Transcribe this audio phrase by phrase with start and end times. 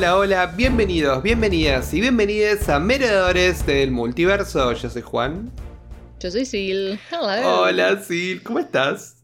[0.00, 4.72] Hola, hola, bienvenidos, bienvenidas y bienvenidas a Meredores del Multiverso.
[4.72, 5.52] Yo soy Juan.
[6.18, 6.96] Yo soy Sil.
[7.10, 7.64] Hello.
[7.64, 9.16] Hola, Sil, ¿cómo estás?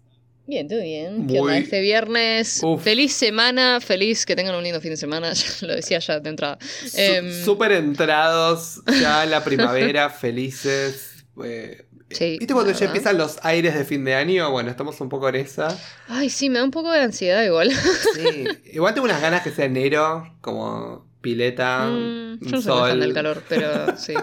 [0.47, 1.27] Bien, todo bien.
[1.29, 1.57] ¿Qué onda?
[1.57, 2.83] Este viernes, Uf.
[2.85, 6.29] feliz semana, feliz que tengan un lindo fin de semana, ya lo decía ya de
[6.29, 6.59] entrada.
[6.95, 11.25] Em, Súper entrados, ya la primavera, felices.
[11.43, 12.95] eh, Sí, ¿Viste cuando ya verdad.
[12.97, 14.51] empiezan los aires de fin de año?
[14.53, 15.77] Bueno, estamos un poco en esa.
[16.09, 17.71] Ay, sí, me da un poco de ansiedad igual.
[18.15, 18.45] Sí.
[18.73, 23.01] Igual tengo unas ganas que sea enero, como pileta, Mm, yo no soy sol.
[23.01, 24.15] del calor, pero sí.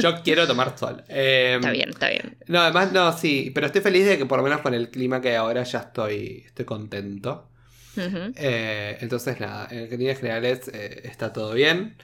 [0.00, 1.04] Yo quiero tomar sol.
[1.08, 2.36] Eh, está bien, está bien.
[2.46, 5.20] No, además no, sí, pero estoy feliz de que por lo menos con el clima
[5.20, 7.48] que hay ahora ya estoy, estoy contento.
[7.96, 11.94] Eh, entonces nada, en líneas generales eh, está todo bien.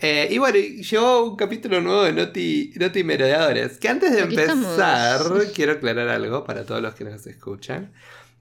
[0.00, 3.78] Eh, y bueno, llegó un capítulo nuevo de Noti, Noti Merodeadores.
[3.78, 5.44] Que antes de Aquí empezar, estamos.
[5.54, 7.92] quiero aclarar algo para todos los que nos escuchan.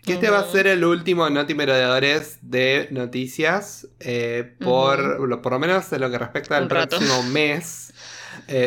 [0.03, 3.88] Que este va a ser el último Noti Merodeadores de noticias.
[4.59, 7.93] por, lo- por lo menos en lo que respecta al próximo mes.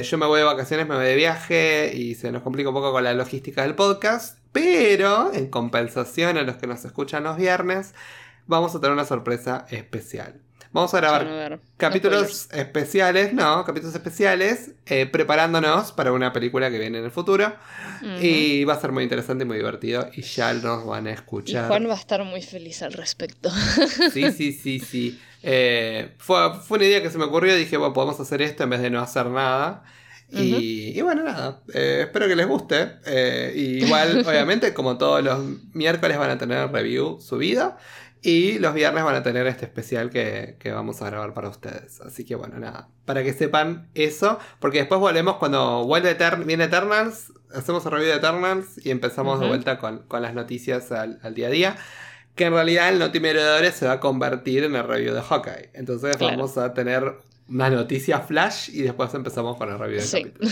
[0.04, 2.92] Yo me voy de vacaciones, me voy de viaje y se nos complica un poco
[2.92, 4.38] con la logística del podcast.
[4.52, 7.92] Pero en compensación a los que nos escuchan los viernes,
[8.47, 10.41] vamos a tener una sorpresa especial.
[10.75, 16.81] Vamos a grabar no capítulos especiales, no, capítulos especiales, eh, preparándonos para una película que
[16.81, 17.55] viene en el futuro.
[18.20, 20.11] Y va a ser muy interesante y muy divertido.
[20.12, 21.69] Y ya nos van a Y escuchar.
[21.69, 23.50] Juan va a estar muy feliz al respecto.
[24.12, 25.20] Sí, sí, sí, sí.
[25.45, 27.55] Eh, fue, fue una idea que se me ocurrió.
[27.55, 29.84] Dije, bueno, podemos hacer esto en vez de no hacer nada.
[30.42, 31.60] Y, y bueno, nada.
[31.72, 32.92] eh, espero que les guste.
[33.06, 35.38] Eh, y igual, obviamente, como todos los
[35.74, 37.76] miércoles van a tener review subida.
[38.26, 42.00] Y los viernes van a tener este especial que, que vamos a grabar para ustedes.
[42.00, 42.88] Así que bueno, nada.
[43.04, 44.38] Para que sepan eso.
[44.60, 47.32] Porque después volvemos cuando vuelve Etern- viene Eternals.
[47.54, 51.34] Hacemos el review de Eternals y empezamos de vuelta con, con las noticias al, al
[51.34, 51.76] día a día.
[52.34, 55.70] Que en realidad el Notimerodores se va a convertir en el review de Hawkeye.
[55.75, 56.36] Entonces Claro.
[56.38, 57.16] vamos a tener
[57.49, 60.22] una noticia flash y después empezamos con el review del Sí.
[60.25, 60.50] capítulo.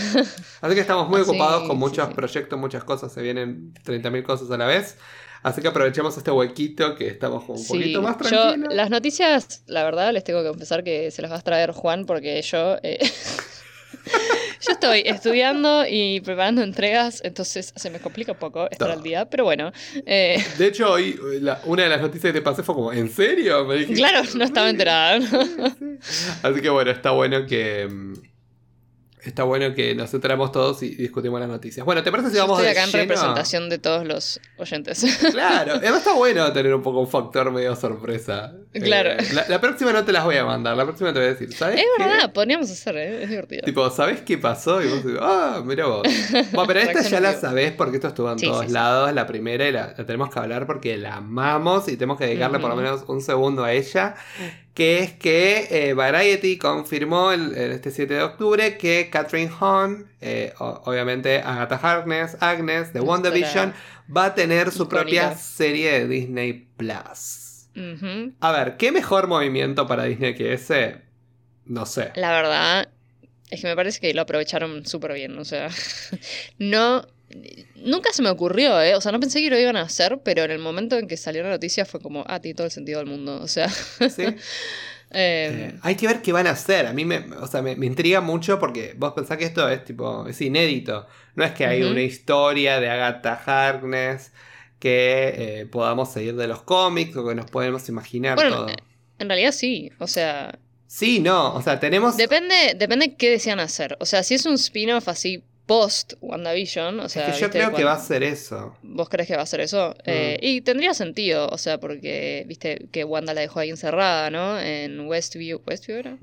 [0.61, 2.13] Así que estamos muy ocupados con muchos sí.
[2.13, 3.11] proyectos, muchas cosas.
[3.11, 4.97] Se vienen 30.000 cosas a la vez.
[5.41, 8.73] Así que aprovechemos este huequito que estamos un poquito más yo tranquilos.
[8.73, 12.05] las noticias, la verdad, les tengo que confesar que se las va a traer Juan
[12.05, 12.99] porque yo, eh,
[14.65, 18.93] yo estoy estudiando y preparando entregas, entonces se me complica un poco estar Ta.
[18.93, 19.71] al día, pero bueno,
[20.05, 23.09] eh, De hecho, hoy la- una de las noticias que te pasé fue como, ¿en
[23.09, 23.65] serio?
[23.65, 25.19] Me claro, no estaba enterada.
[26.43, 27.87] Así que bueno, está bueno que.
[29.25, 31.85] Está bueno que nos enteramos todos y discutimos las noticias.
[31.85, 33.01] Bueno, ¿te parece si Yo vamos estoy de acá en lleno?
[33.03, 35.03] representación de todos los oyentes.
[35.31, 38.53] Claro, además está bueno tener un poco un factor medio sorpresa.
[38.73, 39.11] Claro.
[39.11, 41.31] Eh, la, la próxima no te las voy a mandar, la próxima te voy a
[41.31, 41.79] decir, ¿sabes?
[41.79, 42.03] es qué?
[42.03, 43.23] verdad, podríamos hacer, ¿eh?
[43.23, 43.61] es divertido.
[43.63, 44.81] Tipo, ¿sabes qué pasó?
[44.81, 46.03] Y vos digo, ah, mira vos.
[46.51, 48.73] Bueno, pero esta ya en la sabés porque esto estuvo en Sí, todos sí, sí.
[48.73, 52.25] lados, la primera, y la, la tenemos que hablar porque la amamos y tenemos que
[52.25, 54.15] dedicarle por lo menos un segundo a ella.
[54.73, 60.53] Que es que eh, Variety confirmó el, este 7 de octubre que Catherine Hahn, eh,
[60.57, 63.73] obviamente Agatha Harkness, Agnes de WandaVision,
[64.15, 65.01] va a tener su icónica.
[65.03, 67.69] propia serie de Disney Plus.
[68.39, 71.01] A ver, ¿qué mejor movimiento para Disney que ese?
[71.65, 72.11] No sé.
[72.15, 72.89] La verdad
[73.49, 75.69] es que me parece que lo aprovecharon súper bien, o sea,
[76.57, 77.05] no...
[77.75, 78.95] Nunca se me ocurrió, ¿eh?
[78.95, 81.17] O sea, no pensé que lo iban a hacer, pero en el momento en que
[81.17, 83.69] salió la noticia fue como, ah, tiene todo el sentido del mundo, o sea...
[83.69, 84.23] ¿Sí?
[85.11, 86.85] eh, Eh, hay que ver qué van a hacer.
[86.87, 89.83] A mí me, o sea, me, me intriga mucho porque vos pensás que esto es
[89.85, 91.07] tipo, es inédito.
[91.35, 94.31] No es que hay una historia de Agatha Harkness
[94.79, 98.67] que eh, podamos seguir de los cómics o que nos podemos imaginar Bueno, todo.
[99.19, 102.17] en realidad sí, o sea, Sí, no, o sea, tenemos...
[102.17, 103.97] depende, depende qué desean hacer.
[103.99, 107.29] O sea, si es un spin-off así post WandaVision, o sea...
[107.29, 108.75] es que yo creo que va a ser eso.
[108.83, 109.95] ¿Vos crees que va a ser eso?
[110.05, 114.59] Eh, y tendría sentido, o sea, porque, viste, que Wanda la dejó ahí encerrada, ¿no?
[114.59, 116.17] En Westview, ¿Westview era?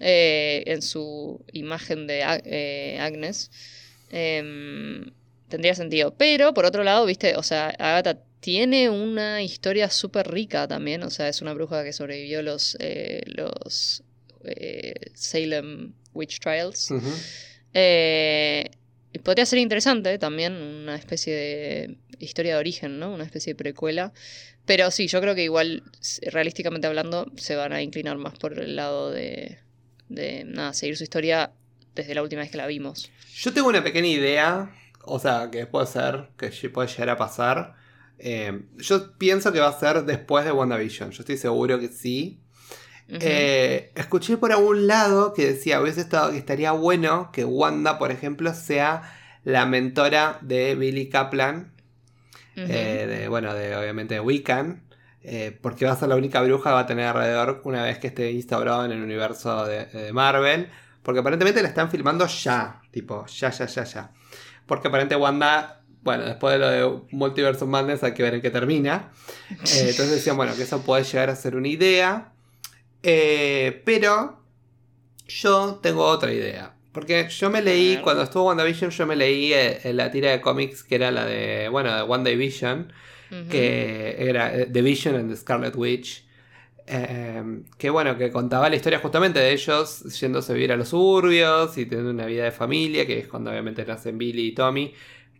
[0.00, 3.50] Eh, en su imagen de Ag- eh, Agnes.
[4.10, 5.10] Em,
[5.48, 6.14] tendría sentido.
[6.18, 11.10] Pero, por otro lado, viste, o sea, Agatha tiene una historia súper rica también, o
[11.10, 12.76] sea, es una bruja que sobrevivió los,
[13.26, 14.02] los
[15.14, 16.90] Salem Witch Trials.
[17.74, 18.70] Eh,
[19.22, 23.12] podría ser interesante también, una especie de historia de origen, ¿no?
[23.12, 24.12] Una especie de precuela.
[24.64, 25.82] Pero sí, yo creo que igual,
[26.22, 29.58] realísticamente hablando, se van a inclinar más por el lado de,
[30.08, 31.52] de nada, seguir su historia
[31.94, 33.10] desde la última vez que la vimos.
[33.34, 37.74] Yo tengo una pequeña idea, o sea, que puede ser, que puede llegar a pasar.
[38.18, 41.10] Eh, yo pienso que va a ser después de WandaVision.
[41.10, 42.40] Yo estoy seguro que sí.
[43.08, 48.10] Eh, escuché por algún lado que decía, hubiese estado que estaría bueno que Wanda, por
[48.10, 49.02] ejemplo, sea
[49.44, 51.72] la mentora de Billy Kaplan,
[52.56, 54.84] eh, de, bueno, de obviamente de Wiccan,
[55.22, 57.98] eh, porque va a ser la única bruja que va a tener alrededor una vez
[57.98, 60.68] que esté instaurado en el universo de, Marvel.
[61.02, 64.10] Porque aparentemente la están filmando ya, tipo, ya, ya, ya, ya.
[64.64, 68.50] Porque aparentemente Wanda, bueno, después de lo de Multiverse Madness hay que ver en qué
[68.50, 69.10] termina.
[69.50, 72.33] Eh, entonces decían, bueno, que eso puede llegar a ser una idea.
[73.04, 74.42] Eh, pero
[75.28, 76.74] yo tengo otra idea.
[76.90, 79.52] Porque yo me leí, cuando estuvo WandaVision, yo me leí
[79.84, 82.92] la tira de cómics que era la de, bueno, de WandaVision
[83.50, 86.24] que era eh, The Vision and the Scarlet Witch.
[86.86, 90.90] Em, que bueno, que contaba la historia justamente de ellos yéndose a vivir a los
[90.90, 94.92] suburbios y teniendo una vida de familia, que es cuando obviamente nacen Billy y Tommy,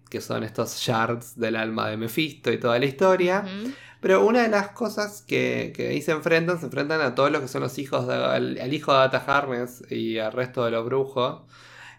[0.09, 3.45] que son estos shards del alma de Mephisto y toda la historia.
[4.05, 7.41] Pero una de las cosas que, que, ahí se enfrentan, se enfrentan a todos los
[7.41, 10.85] que son los hijos, de, al, hijo de Agatha Harness y al resto de los
[10.85, 11.41] brujos.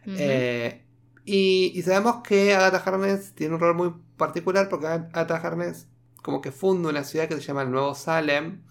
[0.06, 0.84] Eh,
[1.26, 5.88] y, y, sabemos que Agatha Harness tiene un rol muy particular porque Agatha Harness
[6.22, 8.62] como que funda una ciudad que se llama el Nuevo Salem,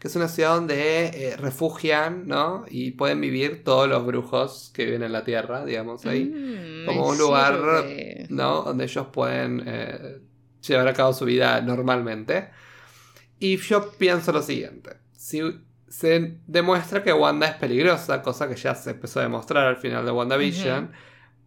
[0.00, 2.64] que es una ciudad donde eh, refugian, ¿no?
[2.68, 6.24] Y pueden vivir todos los brujos que viven en la Tierra, digamos, ahí.
[6.24, 7.84] Mm, como un lugar,
[8.30, 8.62] ¿no?
[8.62, 10.18] Donde ellos pueden eh,
[10.66, 12.48] llevar a cabo su vida normalmente.
[13.40, 14.98] Y yo pienso lo siguiente.
[15.16, 15.40] Si
[15.88, 20.04] se demuestra que Wanda es peligrosa, cosa que ya se empezó a demostrar al final
[20.04, 20.92] de WandaVision,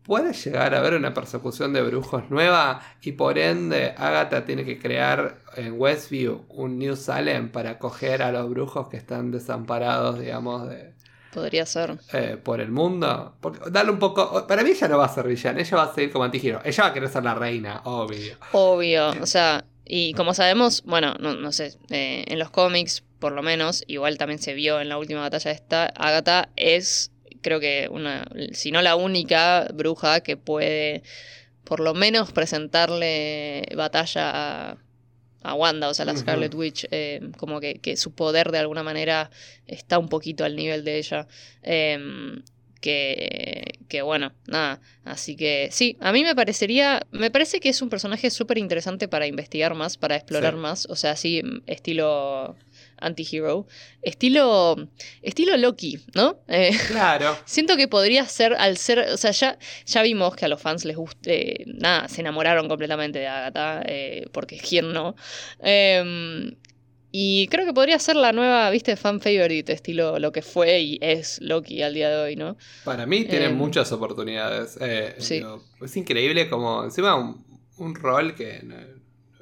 [0.04, 4.80] puede llegar a haber una persecución de brujos nueva y por ende Agatha tiene que
[4.80, 10.68] crear en Westview un New Salem para acoger a los brujos que están desamparados, digamos,
[10.68, 10.94] de...
[11.31, 11.98] Podría ser.
[12.12, 13.36] Eh, por el mundo.
[13.39, 14.46] Porque, darle un poco...
[14.46, 16.60] Para mí ella no va a ser villana, ella va a seguir como antigiro.
[16.63, 18.36] Ella va a querer ser la reina, obvio.
[18.51, 23.42] Obvio, o sea, y como sabemos, bueno, no, sé, eh, en los cómics por lo
[23.42, 27.12] menos, igual también se vio en la última batalla esta, Agatha es
[27.44, 31.04] creo que una, si no la única bruja que puede
[31.64, 34.78] por lo menos presentarle batalla
[35.44, 39.30] a, Wanda, o sea, la Scarlet Witch, eh, como que, su poder de alguna manera
[39.68, 41.28] está un poquito al nivel de ella.
[41.62, 42.44] Em,
[42.84, 44.82] que, que, bueno, nada.
[45.06, 49.08] Así que sí, a mí me parecería, me parece que es un personaje súper interesante
[49.08, 52.58] para investigar más, para explorar más, o sea, así estilo
[52.98, 53.68] anti-hero.
[54.02, 54.76] Estilo,
[55.22, 56.40] estilo Loki, ¿no?
[56.50, 57.38] Eh, claro.
[57.46, 60.84] Siento que podría ser, al ser, o sea, ya, ya vimos que a los fans
[60.84, 65.16] les guste, nada, se enamoraron completamente de Agatha, eh, porque quién no.
[67.15, 70.98] Y creo que podría ser la nueva, viste, fan favorite, estilo lo que fue y
[71.00, 72.57] es Loki al día de hoy, ¿no?
[72.83, 74.80] Para mí tiene em, muchas oportunidades.
[74.81, 77.45] Eh, es increíble como, encima un,
[77.77, 78.63] un rol que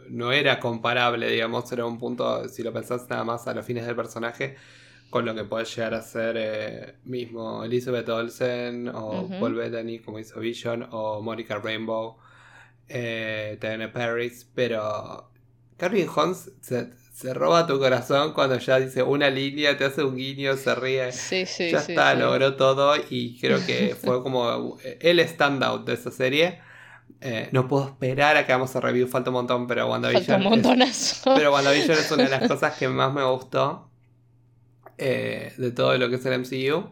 [0.10, 3.86] no era comparable, digamos, era un punto, si lo pensás nada más a los fines
[3.86, 4.58] del personaje,
[5.10, 10.20] con lo que puede llegar a ser eh, mismo Elizabeth Olsen o Paul Bettany como
[10.20, 12.18] hizo Vision o Monica Rainbow,
[12.90, 13.58] eh,
[13.94, 15.32] Paris, pero
[15.78, 16.90] Carvin Holmes se,
[17.24, 21.12] roba tu corazón cuando ya dice una línea, te hace un guiño, se ríe.
[21.12, 26.12] Sí, sí, ya está, logró todo y creo que fue como el standout de esa
[26.12, 26.60] serie.
[27.20, 30.26] Eh, no puedo esperar a que hagamos el review, falta un montón, pero WandaVision.
[30.26, 31.32] Falta un montonazo.
[31.32, 33.90] Es, pero WandaVision es una de las cosas que más me gustó
[34.98, 36.90] eh, de todo lo que es el MCU.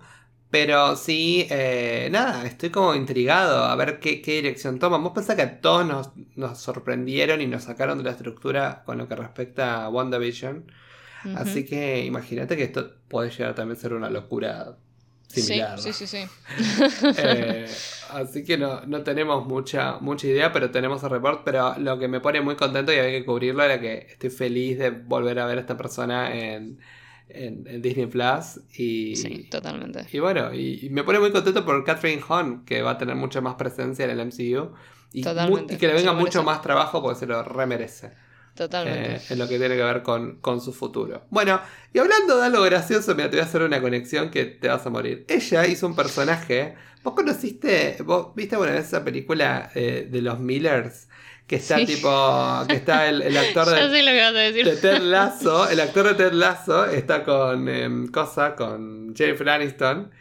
[0.52, 5.04] Pero sí, eh, nada, estoy como intrigado a ver qué, dirección toman.
[5.04, 9.08] Vos pensás que a todos nos, sorprendieron y nos sacaron de la estructura con lo
[9.08, 10.72] que respecta a WandaVision.
[11.36, 14.78] Así que imagínate que esto puede llegar también a ser una locura
[15.28, 15.80] similar.
[15.80, 16.26] Sí, sí, sí.
[17.18, 17.68] Eh,
[18.12, 21.44] así que no, no tenemos mucha, mucha idea, pero tenemos el report.
[21.44, 24.80] Pero lo que me pone muy contento y hay que cubrirlo era que estoy feliz
[24.80, 26.80] de volver a ver a esta persona en,
[27.30, 28.60] en, Disney Plus.
[28.78, 30.06] Y, sí, totalmente.
[30.12, 33.42] Y bueno, y, me pone muy contento por Catherine Hahn, que va a tener mucha
[33.42, 34.74] más presencia en el MCU.
[35.12, 38.12] Y, y que le venga mucho más trabajo porque se lo remerece.
[38.60, 39.16] Totalmente.
[39.16, 41.26] Eh, en lo que tiene que ver con, su futuro.
[41.30, 41.62] Bueno,
[41.94, 44.86] y hablando de algo gracioso, mira, te voy a hacer una conexión que te vas
[44.86, 45.26] a morir.
[45.30, 46.76] Ella hizo un personaje.
[47.02, 51.08] ¿Vos conociste, vos viste bueno, esa película eh, de los Millers?
[51.50, 56.86] Que está tipo, que está el, actor de, Ted Lasso, el actor de Ted Lasso
[56.86, 60.12] está con em, Cosa, con Jennifer Aniston.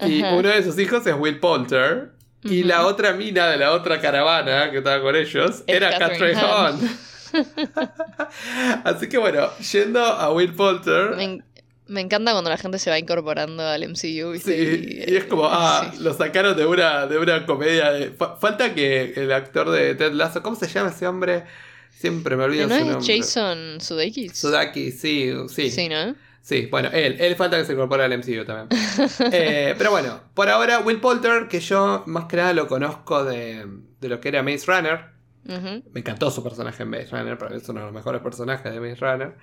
[0.00, 2.12] Y uno de sus hijos es Will Poulter.
[2.42, 6.98] Y la otra mina de la otra caravana que estaba con ellos era Catherine Hahn.
[8.84, 11.42] Así que bueno, yendo a Will Poulter.
[11.86, 14.38] Me, encanta cuando la gente se va incorporando al MCU.
[14.38, 17.92] Sí, y, es como, ah, lo sacaron de una, de una comedia.
[18.40, 21.44] falta que el actor de Ted Lasso, ¿cómo se llama ese hombre?
[21.90, 23.18] Siempre me olvido ¿No su nombre.
[23.18, 24.36] Jason Sudeikis?
[24.36, 25.70] Sudeikis, sí, sí.
[25.70, 26.14] Sí, ¿no?
[26.42, 28.68] Sí, bueno, él, él falta que se incorpore al MCU también.
[29.32, 33.66] Eh, pero bueno, por ahora Will Poulter, que yo más que nada lo conozco de,
[34.00, 35.14] de lo que era Maze Runner,
[35.44, 38.72] me encantó su personaje en Maze Runner, para mí es uno de los mejores personajes
[38.72, 39.34] de Maze Runner.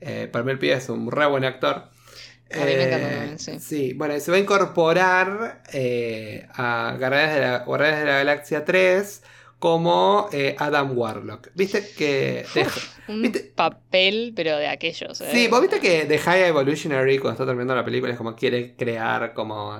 [0.00, 1.90] Eh, para mí el pibe es un re buen actor.
[2.50, 3.58] A mí me encanta también, sí.
[3.60, 5.62] Sí, bueno, se va a incorporar
[6.54, 9.22] a Guardianes de, la, Guardianes de la Galaxia 3
[9.58, 11.48] como eh, Adam Warlock.
[11.54, 12.46] ¿Viste que...
[13.08, 15.20] un papel, pero de aquellos.
[15.20, 15.28] ¿eh?
[15.32, 18.74] Sí, vos viste que The High Evolutionary, cuando está terminando la película, es como quiere
[18.76, 19.76] crear como...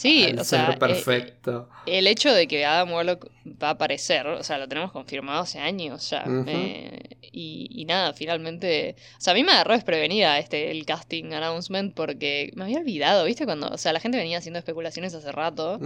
[0.00, 1.68] Sí, o sea, eh, perfecto.
[1.84, 3.30] el hecho de que Adam Warlock
[3.62, 6.24] va a aparecer, o sea, lo tenemos confirmado hace años ya.
[6.46, 8.96] Eh, y, nada, finalmente.
[9.18, 13.26] O sea, a mí me agarró desprevenida este, el casting announcement porque me había olvidado,
[13.26, 13.44] ¿viste?
[13.44, 15.78] Cuando, o sea, la gente venía haciendo especulaciones hace rato.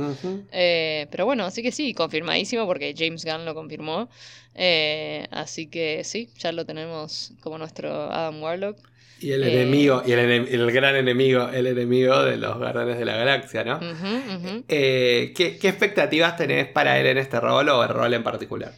[0.52, 4.08] Eh, pero bueno, así que sí, confirmadísimo porque James Gunn lo confirmó.
[5.32, 8.78] así que sí, ya lo tenemos como nuestro Adam Warlock.
[9.20, 13.64] Y el enemigo, y el, gran enemigo, el enemigo de los Guardianes de la Galaxia,
[13.64, 13.80] ¿no?
[14.68, 18.72] Eh, ¿qué, expectativas tenés para él en este rol o el rol en particular?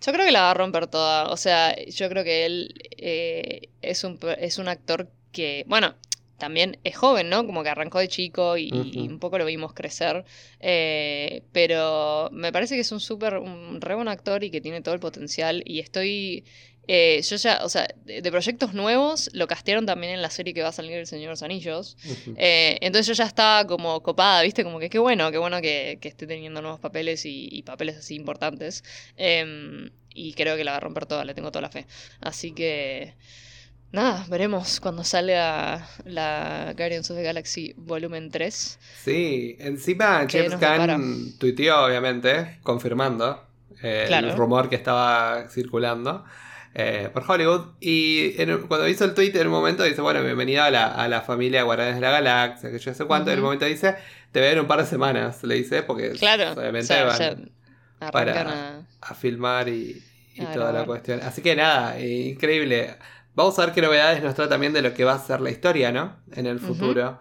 [0.00, 1.28] Yo creo que la va a romper toda.
[1.28, 5.94] O sea, yo creo que él eh, es, un, es un actor que, bueno,
[6.40, 7.46] también es joven, ¿no?
[7.46, 10.24] Como que arrancó de chico y, un poco lo vimos crecer.
[10.58, 14.80] Eh, pero me parece que es un súper, un re buen actor y que tiene
[14.80, 15.62] todo el potencial.
[15.64, 16.44] Y estoy
[16.92, 20.60] eh, yo ya, o sea, de, proyectos nuevos lo castearon también en la serie que
[20.60, 21.96] va a salir El Señor de los Anillos.
[22.36, 24.64] Eh, entonces yo ya estaba como copada, ¿viste?
[24.64, 28.82] Como que qué bueno, qué bueno que, esté teniendo nuevos papeles y, papeles así importantes.
[29.16, 31.86] Em, y creo que la va a romper toda, le tengo toda la fe.
[32.20, 33.14] Así que.
[33.92, 38.78] Nada, veremos cuando salga la Guardians of the Galaxy Volumen 3.
[39.04, 43.46] Sí, encima James Gunn tuiteó, obviamente, confirmando
[43.80, 46.24] eh, el rumor que estaba circulando.
[46.74, 47.72] Eh, por Hollywood.
[47.80, 48.32] Y
[48.68, 51.64] cuando hizo el tweet en un momento dice, bueno, bienvenido a la, a la familia
[51.64, 53.30] Guardianes de la Galaxia, que yo sé cuánto.
[53.30, 53.96] En un momento dice,
[54.30, 57.50] te voy a ver un par de semanas, le dice, porque claro, obviamente van
[58.12, 59.14] para a...
[59.14, 60.02] filmar y,
[60.54, 61.20] toda la cuestión.
[61.22, 62.94] Así que nada, increíble.
[63.34, 65.50] Vamos a ver qué novedades nos trae también de lo que va a ser la
[65.50, 66.16] historia, ¿no?
[66.34, 67.18] En el futuro.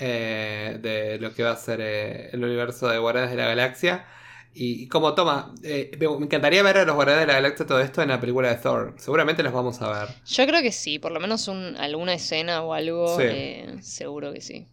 [0.00, 4.06] Eh, de lo que va a ser eh, el universo de Guardianes de la Galaxia.
[4.60, 8.02] Y, como toma, eh, me encantaría ver a los Guardianes de la Galaxia todo esto
[8.02, 8.92] en la película de Thor.
[8.98, 10.08] Seguramente los vamos a ver.
[10.26, 14.66] Yo creo que sí, por lo menos alguna escena o algo, eh, seguro que sí.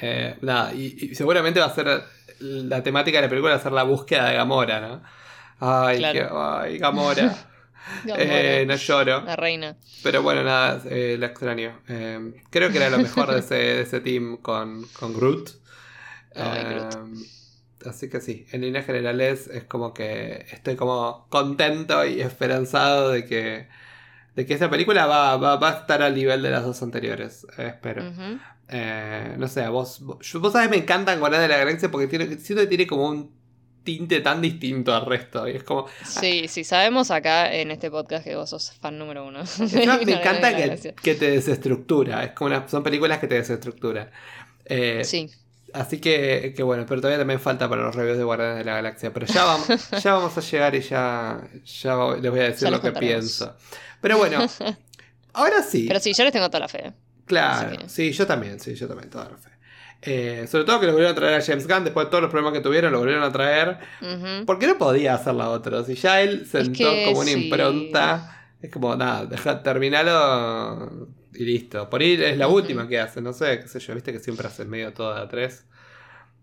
[0.00, 2.04] Eh, nada, y, seguramente va a ser
[2.38, 5.02] la temática de la película va a ser la búsqueda de Gamora, ¿no?
[5.58, 7.36] Ay, ay Gamora.
[8.04, 9.22] no lloro.
[9.22, 9.76] La reina.
[10.04, 11.80] Pero bueno, nada, la extraño.
[12.50, 15.50] creo que era lo mejor de ese, de ese team con, con Groot.
[16.36, 17.36] Ay, Groot.
[17.86, 23.24] Así que sí, en líneas generales es como que estoy como contento y esperanzado de
[23.24, 23.68] que,
[24.34, 27.46] de que esta película va, va, va a estar al nivel de las dos anteriores,
[27.58, 28.04] eh, espero.
[28.68, 32.62] Eh, no sé, vos, vos, sabés, me encantan Guardianes de la Galaxia porque tiene, siento
[32.62, 33.36] que tiene como un
[33.86, 35.48] tinte tan distinto al resto.
[35.48, 35.86] Y es como.
[36.04, 39.44] Sí, sí, sabemos acá en este podcast que vos sos fan número uno.
[40.04, 42.24] me encanta que, que, te desestructura.
[42.24, 44.10] Es como son películas que te desestructuran.
[44.66, 45.30] Eh, sí.
[45.76, 48.74] Así que, que, bueno, pero todavía también falta para los reviews de Guardianes de la
[48.76, 49.12] Galaxia.
[49.12, 49.68] Pero ya vamos,
[50.02, 53.54] ya vamos a llegar y ya, ya les voy a decir lo que pienso.
[54.00, 54.38] Pero bueno,
[55.34, 55.84] ahora sí.
[55.86, 56.92] Pero sí, yo les tengo toda la fe.
[57.26, 59.50] Claro, sí, yo también, sí, yo también, toda la fe.
[60.02, 62.30] Eh, sobre todo que lo volvieron a traer a James Gunn después de todos los
[62.30, 63.78] problemas que tuvieron, lo volvieron a traer.
[64.46, 65.84] Porque no podía hacer la otra.
[65.84, 71.88] Si ya él sentó como una impronta, es como, nada, deja, terminalo y listo.
[71.90, 74.46] Por ahí es la última que hace, no sé, qué sé yo, viste que siempre
[74.46, 75.64] hace medio toda a tres.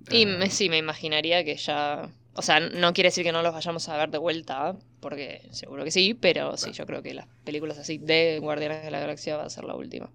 [0.10, 0.50] Y eh.
[0.50, 2.10] sí, me imaginaría que ya.
[2.36, 5.84] O sea, no quiere decir que no los vayamos a ver de vuelta, porque seguro
[5.84, 9.38] que sí, pero sí, yo creo que las películas así de Guardianes de la Galaxia
[9.38, 10.10] va a ser la última.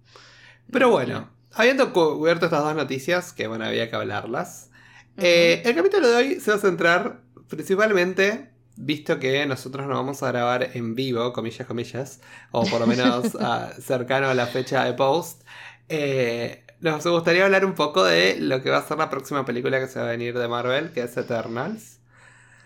[0.72, 4.70] Pero bueno, habiendo cubierto estas dos noticias, que bueno, había que hablarlas,
[5.16, 10.22] eh, el capítulo de hoy se va a centrar principalmente visto que nosotros nos vamos
[10.22, 12.20] a grabar en vivo, comillas, comillas,
[12.52, 13.36] o por lo menos
[13.82, 15.42] cercano a la fecha de post,
[15.88, 19.80] eh, nos gustaría hablar un poco de lo que va a ser la próxima película
[19.80, 21.98] que se va a venir de Marvel, que es Eternals.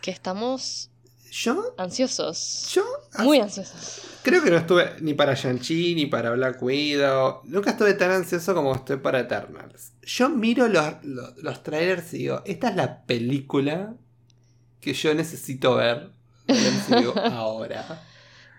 [0.02, 0.90] Que estamos
[1.32, 1.74] ¿Yo?
[1.78, 2.68] Ansiosos.
[2.74, 2.84] ¿Yo?
[3.20, 4.02] Muy ansiosos.
[4.22, 7.40] Creo que no estuve ni para Shang-Chi ni para Black Widow.
[7.44, 9.92] Nunca estuve tan ansioso como estoy para Eternals.
[10.02, 13.94] Yo miro los, los, los trailers y digo, esta es la película
[14.82, 16.10] que yo necesito ver
[17.32, 18.02] ahora.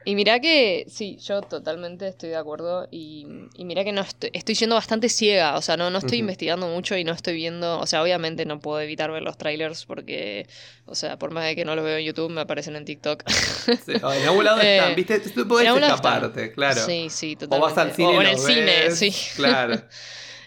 [0.06, 2.88] Y mira que, sí, yo totalmente estoy de acuerdo.
[2.92, 3.26] Y,
[3.56, 5.56] y mira que no estoy, estoy siendo bastante ciega.
[5.56, 7.80] O sea, no, no estoy investigando mucho y no estoy viendo.
[7.80, 10.48] O sea, obviamente no puedo evitar ver los trailers porque,
[10.86, 13.24] o sea, por más de que no los veo en YouTube, me aparecen en TikTok.
[13.30, 15.20] Sí, en algún lado están, eh, ¿viste?
[15.20, 16.86] Tú puedes escaparte, claro.
[16.86, 17.66] Sí, sí, totalmente.
[17.66, 18.18] O vas al cine.
[18.18, 19.14] O en el cine, sí.
[19.36, 19.82] Claro.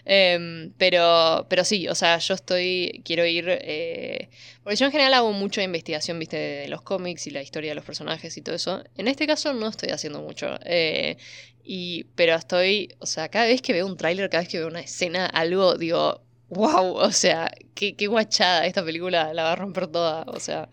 [0.09, 4.29] Em, pero, pero sí, o sea, yo estoy, quiero ir, eh,
[4.63, 7.75] porque yo en general hago mucha investigación, viste, de los cómics y la historia de
[7.75, 8.85] los personajes y todo eso.
[8.95, 10.57] En este caso no estoy haciendo mucho.
[10.63, 11.17] Eh,
[11.61, 14.69] y, pero estoy, o sea, cada vez que veo un tráiler, cada vez que veo
[14.69, 19.55] una escena, algo, digo, wow, o sea, qué, qué guachada, esta película la va a
[19.57, 20.69] romper toda, o sea...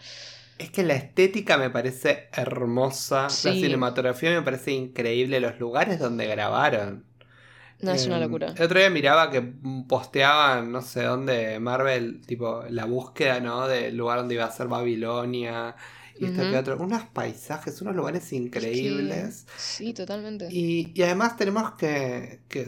[0.59, 6.29] Es que la estética me parece hermosa, la cinematografía me parece increíble, los lugares donde
[6.29, 7.05] grabaron.
[7.85, 8.55] No, es una Em, locura.
[8.57, 9.43] El otro día miraba que
[9.89, 13.69] posteaban, no sé dónde, Marvel, tipo, la búsqueda, ¿no?
[13.69, 15.77] Del lugar donde iba a ser Babilonia
[16.19, 16.79] y esto que otro.
[16.79, 19.47] Unos paisajes, unos lugares increíbles.
[19.57, 20.49] Sí, totalmente.
[20.51, 22.67] Y, y además tenemos que, que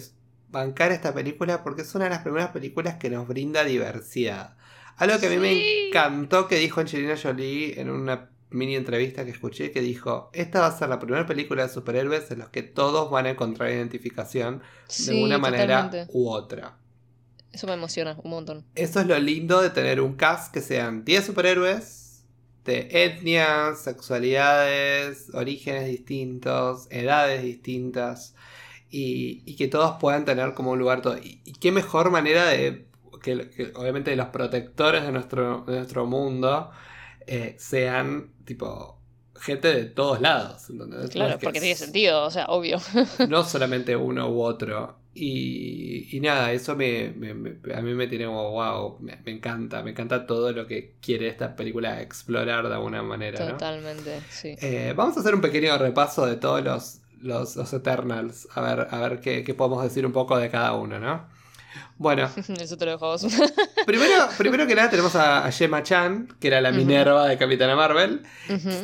[0.48, 4.56] bancar esta película porque es una de las primeras películas que nos brinda diversidad.
[4.96, 5.52] Algo que a mí me
[5.88, 10.66] encantó que dijo Angelina Jolie en una mini entrevista que escuché, que dijo, esta va
[10.68, 14.62] a ser la primera película de superhéroes en los que todos van a encontrar identificación
[14.88, 16.06] Sí, de una manera totalmente.
[16.12, 16.78] u otra.
[17.52, 18.64] Eso me emociona un montón.
[18.74, 22.24] Eso es lo lindo de tener un cast que sean 10 superhéroes
[22.64, 28.34] de etnias, sexualidades, orígenes distintos, edades distintas
[28.90, 31.16] y, y que todos puedan tener como un lugar todo.
[31.18, 32.86] Y, y qué mejor manera de
[33.22, 36.70] que, que obviamente los protectores de nuestro, de nuestro mundo
[37.26, 38.98] eh, sean tipo
[39.40, 40.70] gente de todos lados.
[40.70, 41.02] ¿entendés?
[41.02, 42.78] No Claro, es porque tiene sentido, o sea, obvio.
[43.28, 44.96] no solamente uno u otro.
[45.18, 49.32] Y, y nada, eso me, me- me- a mí me tiene como wow, me, me
[49.32, 53.44] encanta, me encanta todo lo que quiere esta película explorar de alguna manera.
[53.46, 53.52] ¿no?
[53.52, 54.54] Totalmente, sí.
[54.60, 58.88] Eh, vamos a hacer un pequeño repaso de todos los, los, los Eternals, a ver,
[58.90, 61.26] a ver qué, qué podemos decir un poco de cada uno, ¿no?
[61.98, 62.30] Bueno,
[62.60, 63.26] Eso te lo dejo a vos.
[63.86, 66.72] primero, primero que nada tenemos a, Gemma Chan, que era la.
[66.72, 68.22] Minerva de Capitana Marvel,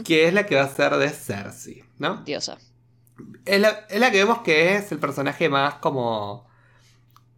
[0.05, 2.23] que es la que va a ser de Cersei, ¿no?
[2.25, 2.57] Diosa.
[3.45, 6.47] Es la, es la que vemos que es el personaje más como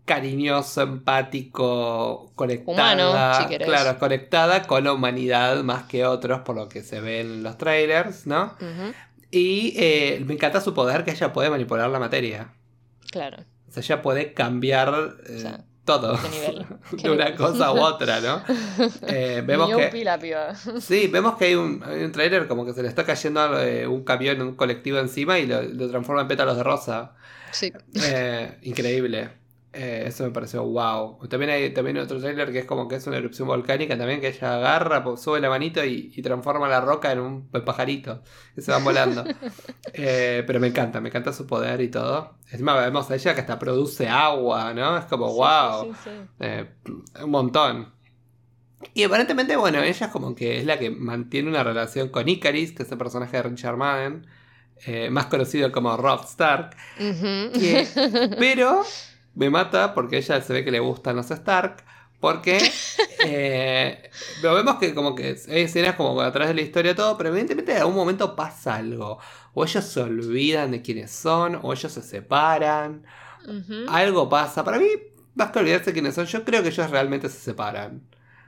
[0.04, 2.94] cariñoso, empático, conectada.
[2.94, 3.58] Humano, si.
[3.58, 7.58] Claro, conectada con la humanidad más que otros, por lo que se ve en los
[7.58, 8.54] trailers, ¿no?
[9.30, 12.52] Y eh, me encanta su poder que ella puede manipular la materia.
[13.10, 13.44] Claro.
[13.74, 16.16] O sea, ella puede cambiar eh, O sea, todo.
[16.30, 16.64] nivel,
[17.02, 18.42] de una cosa u otra, ¿no?
[19.08, 20.04] Eh, vemos que.
[20.04, 20.54] la piba.
[20.54, 23.86] Sí, vemos que hay un, hay un trailer como que se le está cayendo eh,
[23.86, 27.14] un camión, un colectivo encima y lo, lo transforma en pétalos de rosa.
[27.50, 27.72] Sí.
[27.94, 29.30] Eh, increíble.
[29.76, 31.18] Eh, eso me pareció wow.
[31.28, 34.28] También hay también otro trailer que es como que es una erupción volcánica también que
[34.28, 38.22] ella agarra, sube la manito y, y transforma la roca en un pajarito
[38.54, 39.24] que se van volando.
[39.96, 42.36] Eh, pero me encanta, me encanta su poder y todo.
[42.50, 44.96] Encima vemos a ella que hasta produce agua, ¿no?
[44.98, 45.84] Es como wow.
[45.84, 46.10] Sí, sí.
[46.40, 46.68] Eh,
[47.22, 47.92] un montón.
[48.92, 52.72] Y aparentemente, bueno, ella es como que es la que mantiene una relación con Icaris,
[52.72, 54.26] que es el personaje de Richard Madden,
[55.10, 56.76] más conocido como Rob Stark.
[56.98, 57.86] Que-
[58.38, 58.82] pero
[59.34, 61.84] me mata porque ella se ve que le gustan los Stark.
[62.20, 62.58] Porque
[63.26, 64.10] eh,
[64.42, 67.28] lo vemos que como que hay escenas como a través de la historia todo, pero
[67.28, 69.18] evidentemente en algún momento pasa algo.
[69.52, 73.04] O ellos se olvidan de quiénes son, o ellos se separan.
[73.88, 74.64] Algo pasa.
[74.64, 74.86] Para mí,
[75.34, 78.02] más que olvidarse quiénes son, yo creo que ellos realmente se separan.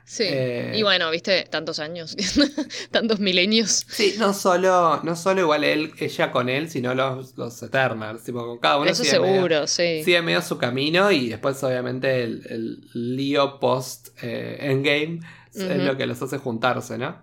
[0.09, 0.23] Sí.
[0.25, 2.17] Eh, Y bueno, viste, tantos años,
[2.93, 3.85] tantos milenios.
[3.89, 8.23] Sí, no solo, no solo igual él, ella con él, sino los, los Eternals.
[8.23, 10.03] Tipo, con cada uno Eso sigue medio- seguro, sí.
[10.05, 15.21] sigue medio su camino y después obviamente el, el lío post eh, Endgame
[15.53, 17.21] es lo que los hace juntarse, ¿no?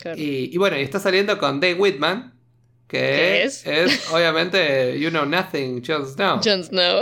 [0.00, 0.18] Claro.
[0.18, 2.33] Y, y bueno, y está saliendo con Dave Whitman,
[2.86, 3.66] que ¿Qué es?
[3.66, 4.10] es?
[4.12, 6.40] obviamente You Know Nothing, Jon Snow.
[6.44, 7.00] Jon Snow.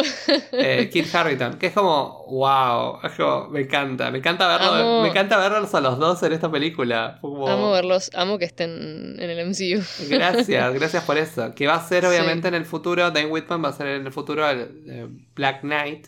[0.53, 5.03] eh, Kit Harington, que es como, wow, es como, me encanta, me encanta verlo, Amo-
[5.03, 7.19] me encanta verlos a los dos en esta película.
[7.21, 9.83] Como- Amo verlos, amo que estén en el MCU.
[10.09, 11.55] Gracias, gracias por eso.
[11.55, 12.09] Que va a ser Sí.
[12.09, 15.61] obviamente en el futuro, Dane Whitman va a ser en el futuro el, eh, Black
[15.63, 16.07] Knight,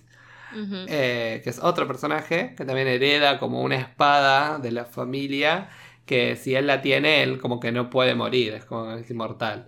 [0.86, 5.68] eh, que es otro personaje que también hereda como una espada de la familia,
[6.06, 9.66] que si él la tiene, él como que no puede morir, es como es inmortal.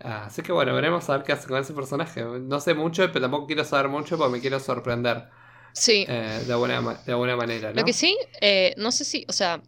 [0.00, 2.22] Ah, así que bueno, veremos a ver qué hace con ese personaje.
[2.22, 5.28] No sé mucho, pero tampoco quiero saber mucho porque me quiero sorprender
[5.72, 6.04] Sí.
[6.08, 7.70] eh, de, alguna, de alguna manera.
[7.70, 7.76] ¿no?
[7.80, 9.62] Lo que sí, eh, no sé si, o sea,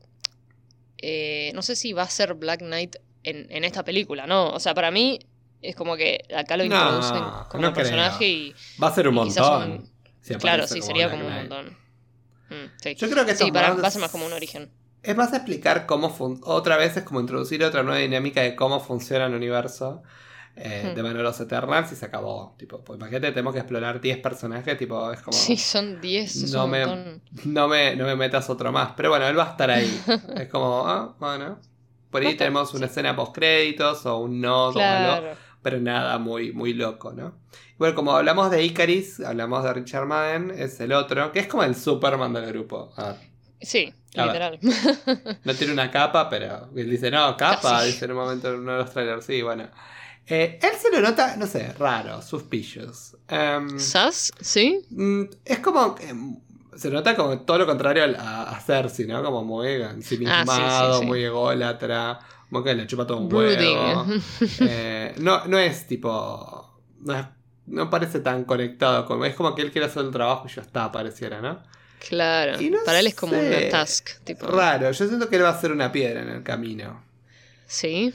[0.98, 4.50] eh, no sé si va a ser Black Knight en, en esta película, ¿no?
[4.50, 5.18] O sea, para mí
[5.62, 9.08] es como que acá lo No, introducen como no un personaje y Va a ser
[9.08, 9.72] un montón.
[9.72, 11.78] un- si claro, sí, como sería Black como un montón.
[12.50, 12.94] Mm, sí.
[12.94, 14.70] Yo creo que Sí, para, va a ser más como un origen.
[15.06, 19.26] Es más explicar cómo otra vez es como introducir otra nueva dinámica de cómo funciona
[19.26, 20.02] el universo
[20.56, 20.94] eh, Hmm.
[20.94, 22.54] de mano de los Eternals y se acabó.
[22.58, 25.36] Tipo, pues imagínate, tenemos que explorar 10 personajes, tipo, es como.
[25.36, 28.92] Sí, son 10, es no me, no, me, no me metas otro más.
[28.96, 30.02] Pero bueno, él va a estar ahí.
[30.36, 31.58] es como, ah, bueno.
[32.10, 35.20] Por ahí tenemos una escena post créditos o un nodo o algo.
[35.20, 35.36] Claro.
[35.60, 37.34] pero nada muy, muy loco, ¿no?
[37.76, 41.64] Bueno, como hablamos de Icaris, hablamos de Richard Madden, es el otro, que es como
[41.64, 42.92] el Superman del grupo.
[43.60, 44.58] Sí, literal.
[45.44, 48.72] No tiene una capa, pero él dice, no, capa, dice en un momento en uno
[48.72, 49.68] de los trailers, sí, bueno.
[50.28, 53.16] Eh, él se lo nota, no sé, raro, suspicious.
[53.30, 54.32] Um, ¿Sas?
[54.40, 54.84] ¿Sí?
[54.90, 55.94] Mm, es como.
[56.74, 59.22] se nota como todo lo contrario a, a Cersei, ¿no?
[59.22, 62.18] Como muy ensimismado, ah, muy ególatra,
[62.50, 64.06] como que le chupa todo un huevo.
[64.60, 66.80] Eh, no, no es tipo.
[67.66, 69.06] No, parece tan conectado.
[69.06, 71.62] Como, es como que él quiere hacer el trabajo y ya está, pareciera, ¿no?
[72.08, 72.58] Claro.
[72.84, 74.22] Para él es como una task.
[74.24, 74.46] Tipo.
[74.46, 77.02] Raro, yo siento que él va a ser una piedra en el camino.
[77.66, 78.12] Sí.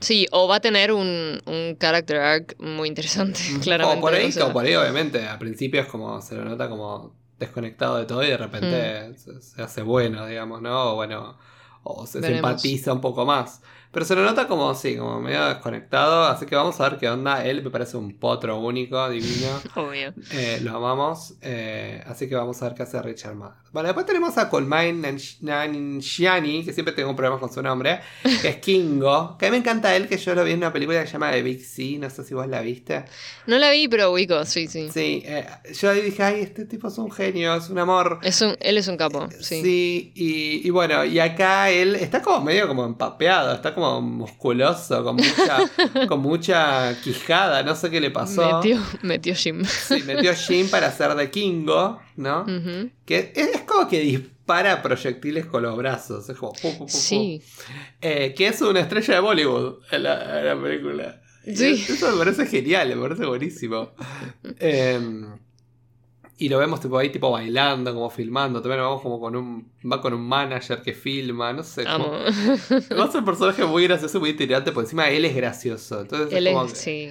[0.00, 3.98] Sí, o va a tener un, un character arc muy interesante, claramente.
[3.98, 5.26] O por ahí, o por ahí, obviamente.
[5.26, 9.40] Al principio es como, se lo nota como desconectado de todo y de repente mm.
[9.40, 10.92] se, hace bueno, digamos, ¿no?
[10.92, 11.38] O bueno,
[11.82, 13.60] o se simpatiza un poco más.
[13.94, 16.24] Pero se lo nota como, sí, como medio desconectado.
[16.24, 17.44] Así que vamos a ver qué onda.
[17.44, 19.48] Él me parece un potro único, divino.
[19.76, 20.12] Obvio.
[20.32, 21.34] Eh, lo amamos.
[21.40, 23.63] Eh, así que vamos a ver qué hace Richard Madden.
[23.74, 25.02] Bueno, después tenemos a Colmain
[25.40, 29.36] Nanshiani, que siempre tengo problemas con su nombre, que es Kingo.
[29.36, 31.14] Que a mí me encanta él, que yo lo vi en una película que se
[31.14, 31.98] llama The Big C.
[31.98, 33.04] No sé si vos la viste.
[33.48, 34.90] No la vi, pero ubico, sí, sí.
[34.94, 35.44] Sí, eh,
[35.76, 38.20] yo dije, ay, este tipo es un genio, es un amor.
[38.22, 39.60] Es un, él es un capo, sí.
[39.60, 45.02] Sí, y, y bueno, y acá él está como medio como empapeado, está como musculoso,
[45.02, 45.58] con mucha,
[46.08, 48.60] con mucha quijada, no sé qué le pasó.
[48.60, 49.64] Metió, metió Jim.
[49.64, 52.46] Sí, metió Jim para hacer de Kingo, ¿no?
[53.04, 56.28] Que es, como que dispara proyectiles con los brazos.
[56.28, 56.54] Es como.
[56.88, 57.42] sí.
[58.00, 61.20] Eh, que es una estrella de Bollywood en la, película.
[61.44, 61.84] Sí.
[61.88, 63.92] Eso me parece genial, me parece buenísimo.
[64.60, 65.00] Eh,
[66.36, 68.60] y lo vemos tipo ahí tipo bailando, como filmando.
[68.60, 69.70] También lo vemos como con un.
[69.90, 71.84] Va con un manager que filma, no sé.
[71.84, 72.10] Como,
[72.98, 76.00] va a ser un personaje muy gracioso, muy tirante, por encima él es gracioso.
[76.00, 77.10] Entonces él es, como que, sí.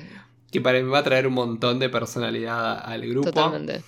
[0.52, 3.32] que para mí va a traer un montón de personalidad al grupo.
[3.32, 3.82] Totalmente.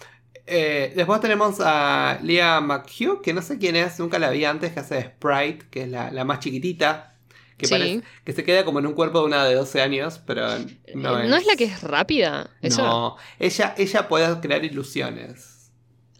[0.47, 4.73] Eh, después tenemos a Leah McHugh, que no sé quién es, nunca la vi antes,
[4.73, 7.15] que hace Sprite, que es la, la más chiquitita
[7.57, 10.47] que, parece, que se queda como en un cuerpo de una de 12 años, pero
[10.93, 11.29] no es.
[11.29, 12.49] ¿No es la que es rápida?
[12.61, 15.71] No, ella, ella puede crear ilusiones.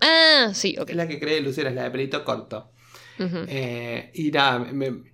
[0.01, 0.89] Ah, sí, ok.
[0.89, 2.71] Es la que crea ilusiones, la de pelito corto.
[3.17, 4.65] Eh, y nada,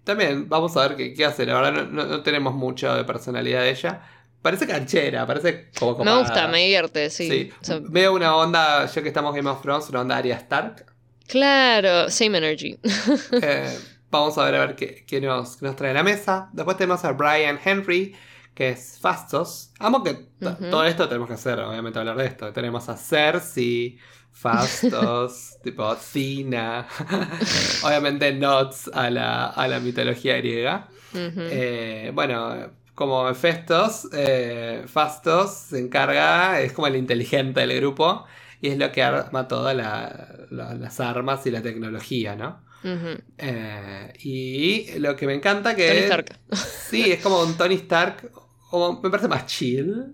[0.03, 1.45] también vamos a ver qué, qué hace.
[1.45, 4.01] La verdad, no, tenemos mucho de personalidad de ella.
[4.41, 7.51] Parece canchera, parece como Me gusta, me divierte, sí.
[7.89, 10.85] Veo una onda, ya que estamos Game of Thrones, una onda Arya Stark.
[11.27, 12.77] Claro, same energy.
[13.41, 13.77] eh,
[14.11, 16.49] Vamos a ver a ver qué, nos, trae la mesa.
[16.51, 18.13] Después tenemos a Brian Henry,
[18.53, 19.71] que es Fastos.
[19.79, 20.27] Amo que
[20.69, 22.51] todo esto tenemos que hacer, obviamente hablar de esto.
[22.51, 23.97] Tenemos a Cersei,
[24.29, 26.85] Fastos, tipo Cina.
[27.83, 30.89] obviamente nods a la, a la mitología griega.
[31.13, 32.69] Eh, bueno,
[33.01, 38.25] como Festos, eh, Fastos se encarga, es como el inteligente del grupo
[38.61, 42.61] y es lo que arma todas las armas y la tecnología, ¿no?
[43.39, 45.87] Eh, y lo que me encanta que...
[45.87, 46.39] Tony Stark.
[46.91, 48.31] Sí, es como un Tony Stark,
[49.01, 50.13] me parece más chill.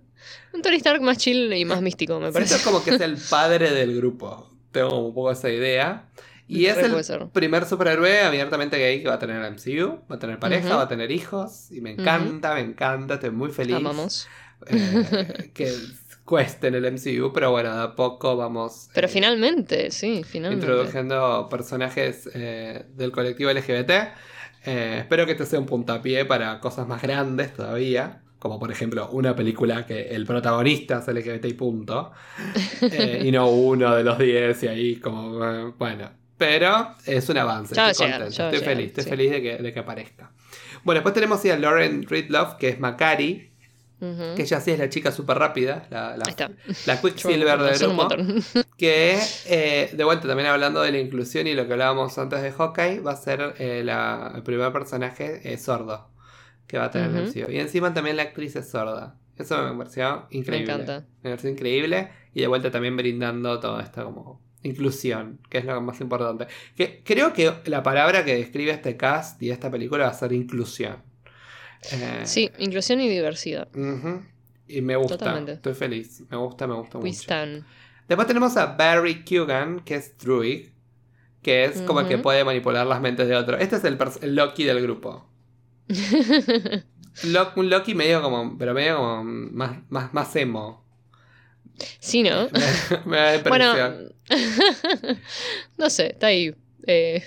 [0.54, 2.56] Un Tony Stark más chill y más místico, me parece.
[2.56, 4.50] es como que es el padre del grupo.
[4.72, 6.08] Tengo un poco esa idea.
[6.48, 6.96] Y es el
[7.34, 10.00] primer superhéroe abiertamente gay que va a tener el MCU.
[10.10, 11.72] Va a tener pareja, va a tener hijos.
[11.72, 13.76] Y me encanta, me encanta, estoy muy feliz.
[13.76, 14.28] Amamos.
[14.66, 15.72] Eh, que
[16.24, 18.90] cueste en el MCU, pero bueno, de a poco vamos.
[18.94, 20.66] Pero eh, finalmente, sí, finalmente.
[20.66, 23.92] Introduciendo personajes eh, del colectivo LGBT.
[24.64, 28.22] Espero que este sea un puntapié para cosas más grandes todavía.
[28.40, 32.12] Como por ejemplo una película que el protagonista es LGBT y punto.
[33.22, 36.27] y no uno de los 10 y ahí como, bueno.
[36.38, 37.76] Pero es un avance.
[37.80, 40.32] estoy estoy feliz, estoy feliz de que, de que aparezca.
[40.84, 43.52] Bueno, después tenemos a Lauren Ridloff, que es Macari,
[44.00, 48.08] que ella sí es la chica súper rápida, la, la, Quicksilver del grupo.
[48.78, 52.52] que, eh, de vuelta, también hablando de la inclusión y lo que hablábamos antes de
[52.52, 53.80] Hawkeye, va a ser eh,
[54.36, 56.12] el primer personaje eh, sordo
[56.68, 59.16] que va a tener el Y encima también la actriz es sorda.
[59.38, 60.68] Eso me pareció increíble.
[60.68, 61.08] Me encanta.
[61.24, 62.10] Me pareció increíble.
[62.34, 66.48] Y de vuelta también brindando toda esta como inclusión, que es lo más importante.
[66.76, 70.34] Que creo que la palabra que describe este cast y esta película va a ser
[70.34, 70.98] inclusión.
[71.92, 73.68] Eh, sí, inclusión y diversidad.
[74.68, 75.40] Y me gusta.
[75.48, 76.24] Estoy feliz.
[76.30, 77.64] Me gusta, me gusta mucho.
[78.08, 80.68] Después tenemos a Barry Kugan, que es Druid,
[81.42, 83.62] que es como el que puede manipular las mentes de otros.
[83.62, 85.30] Este es el, Loki del grupo.
[87.56, 90.86] un Loki medio como, pero medio como más, más, más emo.
[92.00, 92.48] Sí, ¿no?
[93.06, 93.74] me, da bueno,
[95.78, 96.54] no sé, está ahí.
[96.86, 97.24] Eh,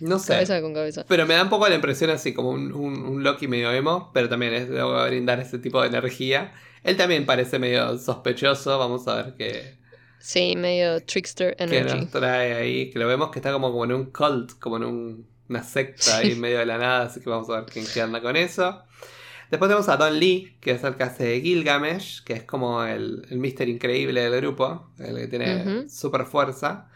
[0.00, 0.34] No sé.
[0.34, 1.04] Cabeza con cabeza.
[1.08, 4.10] Pero me da un poco la impresión así, como un, un, un Loki medio emo,
[4.12, 6.52] pero también es, debo brindar ese tipo de energía.
[6.82, 9.76] Él también parece medio sospechoso, vamos a ver qué,
[10.18, 12.00] Sí, medio trickster energy.
[12.00, 12.90] nos trae ahí.
[12.90, 16.16] Que lo vemos que está como, como en un cult, como en un- una secta
[16.18, 18.34] ahí en medio de la nada, así que vamos a ver quién qué anda con
[18.36, 18.82] eso.
[19.50, 23.26] Después tenemos a Don Lee, que es el que hace Gilgamesh, que es como el,
[23.30, 25.88] el mister increíble del grupo, el que tiene Ujú.
[25.88, 26.88] super fuerza.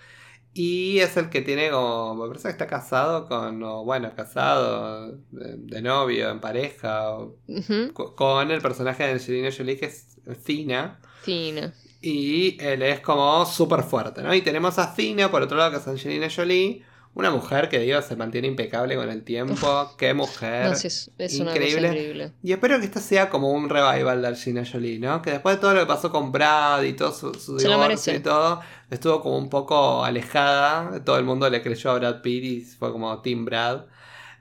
[0.52, 5.12] Y es el que tiene como, me parece que está casado con, o bueno, casado
[5.30, 7.92] de, de novio, en pareja, o- Ujú.
[7.92, 10.98] co- con el personaje de Angelina Jolie, que es Cina.
[11.22, 11.72] Fina.
[12.02, 14.34] Y él es como súper fuerte, ¿no?
[14.34, 16.82] Y tenemos a Cina, por otro lado, que es Angelina Jolie.
[17.12, 19.92] Una mujer que, digo, se mantiene impecable con el tiempo.
[19.98, 20.68] Qué mujer.
[20.68, 21.88] No, sí, es, es una increíble.
[21.88, 22.32] cosa increíble.
[22.42, 25.20] Y espero que esto sea como un revival de Angelina Jolie, ¿no?
[25.20, 28.20] Que después de todo lo que pasó con Brad y todo su, su divorcio y
[28.20, 31.02] todo, estuvo como un poco alejada.
[31.04, 33.86] Todo el mundo le creyó a Brad Pitt y fue como Team Brad.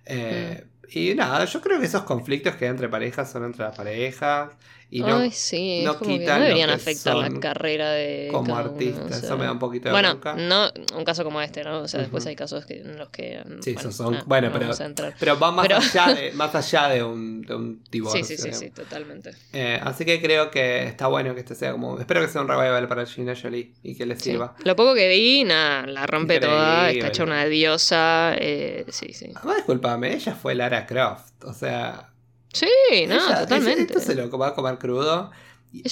[0.06, 0.70] Eh, Mm.
[0.92, 4.52] Y nada, yo creo que esos conflictos que hay entre parejas son entre las parejas.
[4.92, 8.30] Y no Ay, sí, no es como que quitan no deberían afectar la carrera de
[8.32, 9.18] como o sea.
[9.18, 11.82] Eso me da un poquito de Bueno, no un caso como este, ¿no?
[11.82, 13.40] O sea, después hay casos que, en los que...
[13.62, 15.14] Sí, bueno, esos son- bueno, no pero-.
[15.20, 18.24] Pero va más, Pero- allá, de, más allá de un, de un divorcio.
[18.26, 19.32] Sí, sí, sí, sí, totalmente.
[19.54, 22.00] Eh, así que creo que está bueno que este sea como.
[22.00, 24.32] Espero que sea un revival para Gina Jolie y que le Sí.
[24.32, 24.56] sirva.
[24.64, 29.32] Lo poco que vi, nada, la rompe toda, está hecha una diosa, eh, sí, sí.
[29.36, 31.44] Además, discúlpame, ella fue Lara Croft.
[31.44, 32.10] O sea.
[32.54, 32.68] Sí,
[33.08, 33.94] no, ella- totalmente.
[33.94, 35.32] Esto se lo va a comer crudo.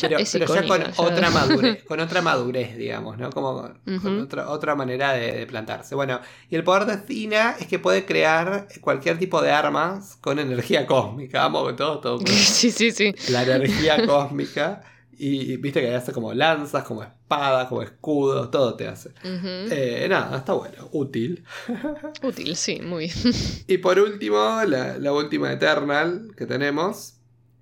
[0.02, 0.94] pero ya con ya.
[0.98, 3.30] otra madurez, con otra madurez, digamos, ¿no?
[3.30, 3.62] Como
[4.02, 5.94] con, otra, otra manera de, de plantarse.
[5.94, 10.40] Bueno, y el poder de Cina es que puede crear cualquier tipo de armas con
[10.40, 11.42] energía cósmica.
[11.48, 12.20] Vamos, todo, todo.
[12.28, 13.14] sí, sí, sí.
[13.30, 14.84] la energía cósmica.
[15.20, 19.10] Y viste que hace como lanzas, como espadas, como escudos, todo te hace.
[19.24, 21.44] Eh, nada, está bueno, útil.
[22.24, 23.36] Útil, sí, muy bien.
[23.68, 27.16] Y por último, la, la última Eternal que tenemos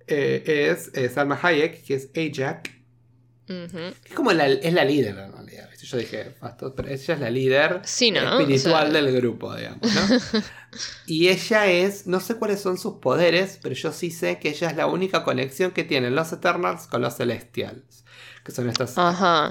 [0.06, 2.06] eh, es eh, Salma Hayek, que es.
[2.06, 5.14] Que es como la, es la líder.
[5.14, 5.45] ¿viste?
[5.88, 6.34] Yo dije,
[6.74, 8.40] pero ella es la líder Sí, ¿no?
[8.40, 10.40] espiritual O sea, del grupo, digamos, ¿no?
[11.06, 14.70] y ella es, no sé cuáles son sus poderes, pero yo sí sé que ella
[14.70, 18.04] es la única conexión que tienen los Eternals con los Celestials.
[18.44, 18.94] Que son estas,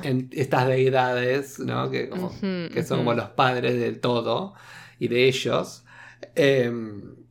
[0.04, 1.89] en- estas deidades, ¿no?
[1.91, 2.30] Que, como-
[2.74, 4.54] que son como los padres del todo
[5.00, 5.84] y de ellos.
[6.36, 6.71] Eh,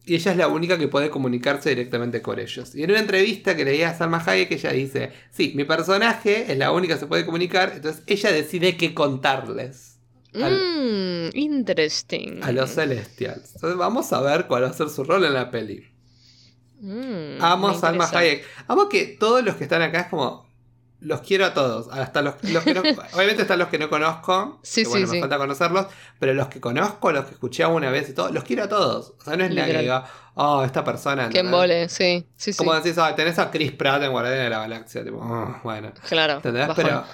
[0.07, 2.75] y ella es la única que puede comunicarse directamente con ellos.
[2.75, 6.59] Y en una entrevista que leía a Salma Hayek, ella dice: Sí, mi personaje es
[6.59, 9.93] la única que se puede comunicar, entonces ella decide qué contarles
[10.37, 12.43] Mm, interesting.
[12.43, 13.53] a los Celestials.
[13.55, 15.85] Entonces vamos a ver cuál va a ser su rol en la peli.
[16.81, 18.09] Mm, Amo Salma.
[18.13, 18.45] Hayek.
[18.67, 20.45] Amo que todos los que están acá es como.
[21.05, 21.89] Los quiero a todos.
[21.93, 22.81] Hasta los, los que no.
[23.15, 24.59] obviamente están los que no conozco.
[24.63, 25.21] Sí, que, bueno, sí, me sí.
[25.21, 25.87] falta conocerlos.
[26.19, 29.15] Pero los que conozco, los que escuché alguna vez y todo, los quiero a todos.
[29.21, 31.29] O sea, no es nada que diga, oh, esta persona.
[31.29, 31.45] Qué ¿entendés?
[31.53, 32.57] embole, sí, sí, sí.
[32.59, 35.05] Como decís, "Ah, tenés a Chris Pratt en Guardianes de la Galaxia.
[35.05, 35.93] Tipo, "Oh, bueno.
[36.09, 36.35] Claro.
[36.37, 36.69] ¿Entendés?
[36.69, 36.85] bajón.
[36.85, 37.05] Pero.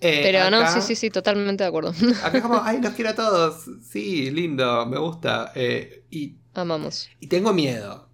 [0.00, 1.92] eh, Pero no, sí, sí, sí, totalmente de acuerdo.
[2.24, 3.64] Acá es como, ay, los quiero a todos.
[3.88, 5.50] Sí, lindo, me gusta.
[5.54, 7.08] Eh, y, Amamos.
[7.20, 8.08] y tengo miedo.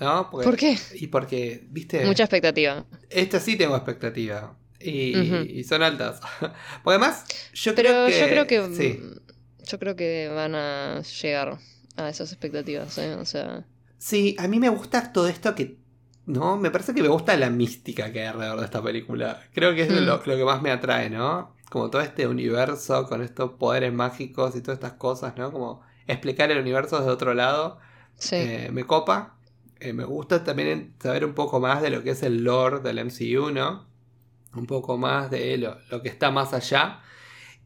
[0.00, 0.28] ¿No?
[0.32, 0.76] Porque- ¿Por qué?
[0.94, 2.04] Y porque, viste.
[2.04, 2.84] Mucha expectativa.
[3.08, 4.56] Esta sí tengo expectativa.
[4.84, 6.20] Y, son altas.
[6.40, 8.20] Porque además, yo Pero creo que.
[8.20, 8.74] yo creo que.
[8.76, 9.00] Sí.
[9.64, 11.58] Yo creo que van a llegar
[11.96, 13.14] a esas expectativas, ¿eh?
[13.14, 13.64] O sea.
[13.98, 15.78] Sí, a mí me gusta todo esto que.
[16.24, 16.56] ¿No?
[16.56, 19.42] Me parece que me gusta la mística que hay alrededor de esta película.
[19.52, 20.04] Creo que es Mm.
[20.06, 21.54] lo, lo que más me atrae, ¿no?
[21.70, 25.50] Como todo este universo con estos poderes mágicos y todas estas cosas, ¿no?
[25.50, 27.78] Como explicar el universo desde otro lado.
[28.16, 28.36] Sí.
[28.36, 29.36] Eh, me copa.
[29.80, 32.98] Eh, me gusta también saber un poco más de lo que es el lore del
[33.04, 33.88] MCU, ¿no?
[34.54, 37.00] Un poco más de lo, lo que está más allá.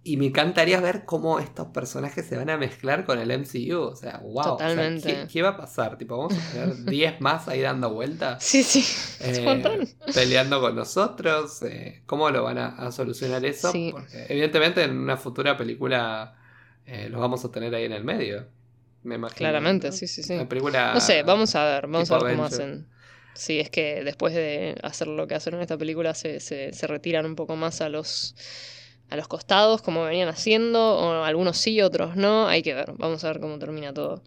[0.04, 3.76] Y me encantaría ver cómo estos personajes se van a mezclar con el MCU.
[3.80, 4.54] O sea, wow.
[4.54, 5.08] o sea, Totalmente.
[5.22, 5.98] ¿qué, qué va a pasar?
[5.98, 8.42] Tipo, vamos a tener 10 más ahí dando vueltas.
[8.44, 8.80] Sí, sí.
[8.80, 9.88] Es eh, un montón.
[10.14, 11.60] peleando con nosotros.
[11.62, 13.72] eh, ¿Cómo lo van a, a solucionar eso?
[13.72, 13.90] Sí.
[13.90, 16.36] Porque evidentemente en una futura película
[16.84, 18.46] eh, los vamos a tener ahí en el medio.
[19.02, 19.50] Me imagino.
[19.50, 19.92] Claramente, ¿no?
[19.92, 20.34] sí, sí, sí.
[20.34, 20.94] Una película.
[20.94, 22.44] No sé, vamos a ver, vamos a ver cómo Avenger.
[22.44, 22.86] hacen.
[23.36, 26.86] Sí, es que después de hacer lo que hacen en esta película se, se, se
[26.86, 28.34] retiran un poco más a los
[29.08, 33.22] a los costados como venían haciendo, o algunos sí, otros no, hay que ver, vamos
[33.22, 34.22] a ver cómo termina todo.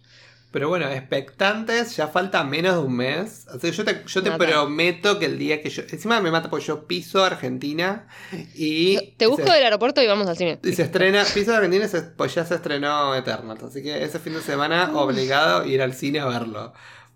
[0.51, 3.45] Pero bueno, expectantes, ya falta menos de un mes.
[3.49, 5.83] Así que yo te, yo te prometo que el día que yo.
[5.91, 8.07] Encima me mata porque yo piso Argentina
[8.55, 9.11] y.
[9.17, 10.57] Te busco se, del aeropuerto y vamos al cine.
[10.63, 11.23] y se estrena.
[11.31, 13.61] Piso Argentina, y se- pues ya se estrenó Eternals.
[13.61, 16.73] Así que ese fin de semana, obligado a ir al cine a verlo.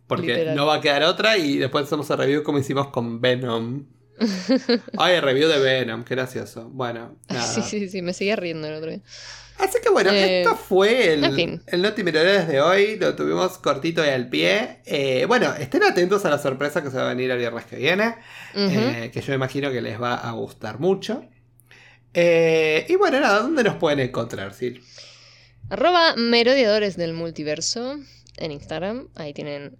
[0.08, 0.56] Porque Literal.
[0.56, 3.86] no va a quedar otra y después hacemos el review como hicimos con Venom.
[4.98, 6.70] Ay, el review de Venom, qué gracioso.
[6.70, 7.44] Bueno, nada.
[7.44, 9.02] Sí, sí, sí, me seguía riendo el otro día.
[9.60, 11.64] Así que bueno, Eh, esto fue el, en fin.
[11.68, 12.98] el de hoy.
[12.98, 14.82] Lo tuvimos cortito y al pie.
[14.86, 17.78] Eh, bueno, estén atentos a la sorpresa que se va a venir el viernes que
[17.78, 18.16] viene.
[18.56, 21.24] Eh, que yo imagino que les va a gustar mucho.
[22.14, 24.82] Y bueno, nada, ¿dónde nos pueden encontrar, Sil?
[25.70, 28.00] Arroba Merodiadores del Multiverso
[28.38, 29.10] en Instagram.
[29.16, 29.78] Ahí tienen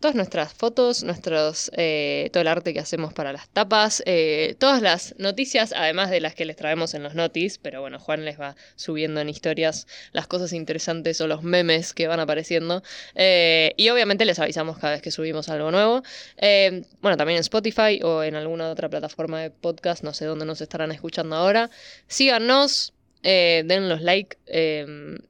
[0.00, 4.80] todas nuestras fotos, nuestros, eh, todo el arte que hacemos para las tapas, eh, todas
[4.80, 7.58] las noticias, además de las que les traemos en los notis.
[7.58, 12.06] Pero bueno, Juan les va subiendo en historias las cosas interesantes o los memes que
[12.06, 12.82] van apareciendo.
[13.14, 16.02] Eh, y obviamente les avisamos cada vez que subimos algo nuevo.
[17.00, 20.60] Bueno, también en Spotify o en alguna otra plataforma de podcast, no sé dónde nos
[20.60, 21.70] estarán escuchando ahora.
[22.06, 24.36] Síganos, eh, den los like.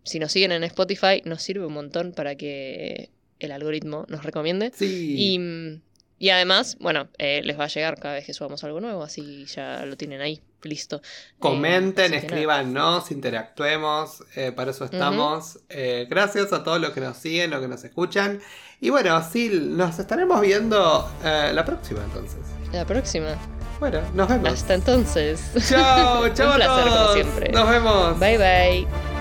[0.04, 4.72] si nos siguen en Spotify, nos sirve un montón para que el algoritmo nos recomiende.
[4.74, 5.14] Sí.
[5.18, 5.80] Y,
[6.18, 9.44] y además, bueno, eh, les va a llegar cada vez que subamos algo nuevo, así
[9.46, 11.00] ya lo tienen ahí, listo.
[11.38, 12.26] Comenten, Eh, que nada.
[12.26, 15.60] escríbanos, interactuemos, eh, para eso estamos.
[15.68, 18.40] Eh, gracias a todos los que nos siguen, los que nos escuchan.
[18.80, 22.40] Y bueno, Sil, nos estaremos viendo eh, la próxima entonces.
[22.72, 23.36] La próxima.
[23.80, 24.52] Bueno, nos vemos.
[24.52, 25.40] Hasta entonces.
[25.68, 27.14] Chao, chao Un a placer, como todos.
[27.14, 27.52] siempre.
[27.52, 28.18] Nos vemos.
[28.18, 29.17] Bye bye.